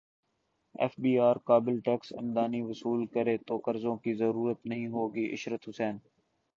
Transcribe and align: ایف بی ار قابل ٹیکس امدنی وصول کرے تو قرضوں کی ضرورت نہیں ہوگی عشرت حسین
ایف 0.75 0.93
بی 1.01 1.13
ار 1.19 1.37
قابل 1.47 1.75
ٹیکس 1.85 2.13
امدنی 2.13 2.61
وصول 2.61 3.05
کرے 3.13 3.37
تو 3.47 3.57
قرضوں 3.65 3.95
کی 4.03 4.13
ضرورت 4.15 4.65
نہیں 4.65 4.87
ہوگی 4.89 5.31
عشرت 5.33 5.69
حسین 5.69 5.97